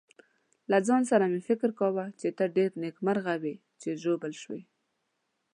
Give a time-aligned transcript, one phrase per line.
[0.71, 4.61] له ځان سره مې فکر کاوه چې ته ډېر نېکمرغه وې چې ژوبل شوې.